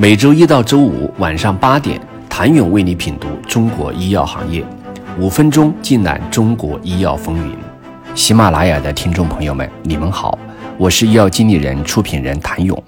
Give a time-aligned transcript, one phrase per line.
[0.00, 2.00] 每周一到周五晚上八点，
[2.30, 4.64] 谭勇为你品读中国医药行业，
[5.18, 7.56] 五分钟尽览中国医药风云。
[8.14, 10.38] 喜马拉雅的听众朋友们，你们好，
[10.78, 12.80] 我是医药经理人、出品人谭勇。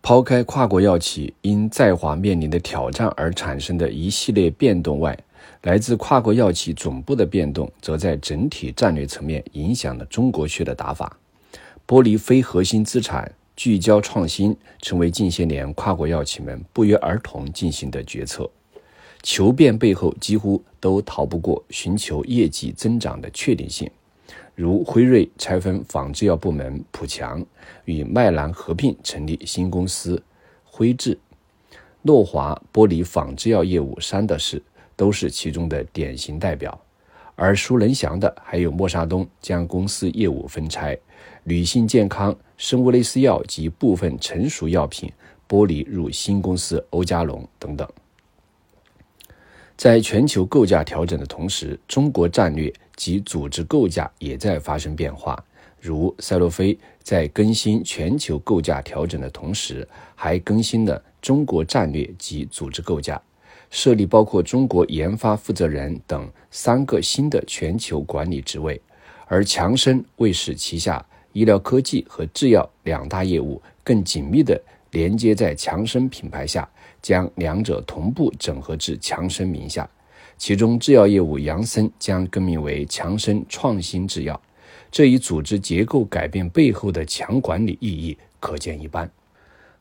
[0.00, 5.14] 抛开跨国药企因在华面临的挑战而产生的一系列变动外，
[5.64, 11.18] 来自跨国药企总部的变动，则在整体战略层面影响了中国区的打法。
[11.86, 13.30] 剥离非核心资产。
[13.56, 18.48] 聚焦创新成为近些年跨国药企们不约而同进行的决策。
[19.22, 23.90] 求变背后几乎都逃不过寻求业绩增长的确定性，
[24.54, 27.44] 如辉瑞拆分仿制药部门普强，
[27.86, 30.22] 与麦兰合并成立新公司
[30.62, 31.18] 辉智，
[32.02, 34.62] 诺华剥离仿制药业务山德士，
[34.94, 36.78] 都是其中的典型代表。
[37.38, 40.96] 耳熟能详的还有默沙东将公司业务分拆，
[41.42, 45.12] 女性健康、生物类似药及部分成熟药品
[45.48, 47.88] 剥离入新公司欧加龙等等。
[49.76, 55.44] 在全球构架调整的同时，中国战略及组织构架也在发生变化。
[55.78, 63.20] 如赛诺菲在更新全球构架调整的同时，还更新了中国战略及组织构架。
[63.68, 68.80] 设立包括中国研发负责人等三个新的全球管理职位，
[69.26, 71.04] 而强生为使旗下
[71.36, 74.58] 医疗科技和制药两大业务更紧密地
[74.92, 76.66] 连接在强生品牌下，
[77.02, 79.86] 将两者同步整合至强生名下。
[80.38, 84.40] 其中，制药业务杨森将更名为强生创新制药。
[84.90, 89.10] 这一组织结构改变背后的强管理意义可见一斑。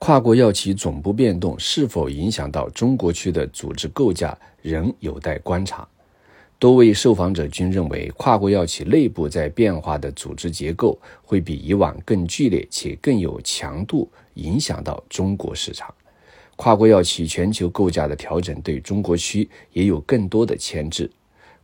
[0.00, 5.86] 跨国药企总部变动是否影响到中国区的组织构架，仍有待观察。
[6.58, 15.94] 多位受访者均认为，跨国药企内部在变化的组织结构会比以往更剧烈且更有强度影响到中国市场。
[16.56, 21.10] 跨国药企全球构架的调整对中国区也有更多的牵制。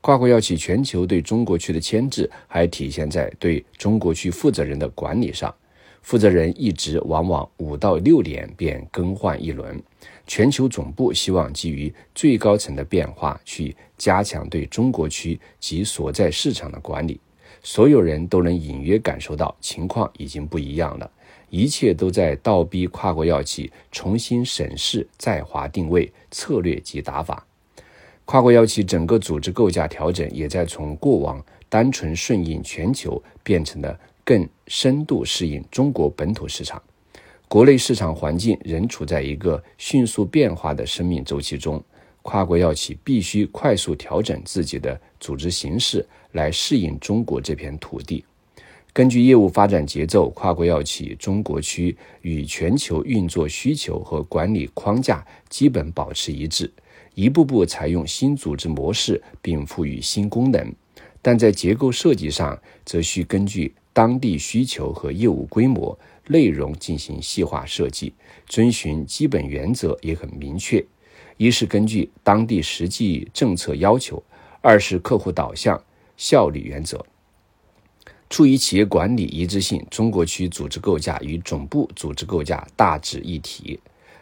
[0.02, 5.54] 跨国药企全球对中国区的牵制还体现在对中国区负责人的管理上。
[6.02, 9.80] 负责人一职往往五到六年便更换一轮。
[10.26, 17.20] 全球总部希望基于最高层的变化，去加强对中国区及所在市场的管理。
[17.62, 21.08] 所有人都能隐约感受到情况已经不一样了，
[21.48, 27.46] 一切都在倒逼跨国药企重新审视在华定位、策略及打法。
[28.24, 33.98] 跨国药企整个组织构架调整，也在从过往单纯顺应全球变成了。
[34.32, 36.82] 更深度适应中国本土市场，
[37.48, 41.84] 国内市场环境仍处在一个迅速变化的生命周期中，
[42.22, 48.24] 跨国药企必须快速调整自己的组织形式来适应中国这片土地。
[48.94, 56.72] 根据业务发展节奏，跨国药企中国区与全球运作需求和管理框架基本保持一致，
[57.14, 60.74] 一步步采用新组织模式并赋予新功能，
[61.20, 63.74] 但在结构设计上则需根据。
[63.92, 65.98] 当地需求和业务规模、
[66.28, 68.14] 内容进行细化设计，
[68.46, 70.84] 遵循基本原则也很明确：
[71.36, 74.22] 一是根据当地实际政策要求；
[74.60, 75.82] 二是客户导向、
[76.16, 77.04] 效率原则。
[78.30, 83.78] 出于企业管理一致性，中国区组织构架与总部组织构架大致一体，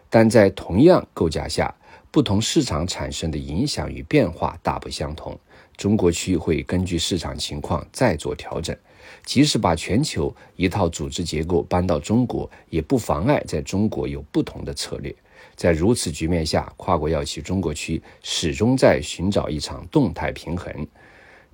[0.09, 1.73] 但在同样构架下，
[2.11, 5.39] 不同市场产生的影响与变化大不相同。
[5.81, 8.77] 中国区会根据市场情况再做调整。
[9.25, 15.15] 即使把全球一套组织结构搬到中国，也不妨碍在中国有不同的策略。
[15.57, 20.87] 在如此局面下，跨国药企中国区始终在寻找一场动态平衡，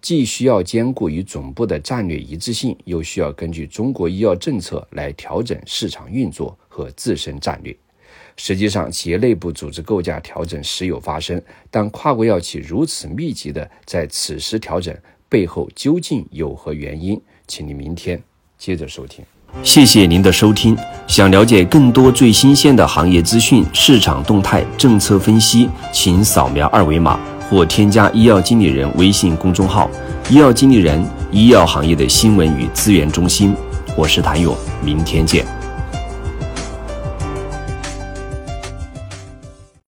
[0.01, 7.77] 既需要兼顾与总部的战略一致性，又需要根据中国医药政策来调整市场运作和自身战略。
[8.37, 14.95] 实际上，企业内部组织构架调整时有发生，但跨国药企如此密集的在此时调整
[15.29, 17.21] 背后究竟有何原因？
[17.47, 18.23] 请你明天
[18.59, 19.25] 接着收听。
[19.63, 20.77] 谢谢您的收听。
[21.07, 27.19] 想了解更多最新鲜的行业资讯、市场动态、政策分析，请扫描二维码
[27.49, 29.91] 或添加医药经理人微信公众号
[30.29, 31.03] “医药经理人”——
[31.33, 33.55] 医药行业的新闻与资源中心。
[33.97, 35.66] 我是谭勇，明天见。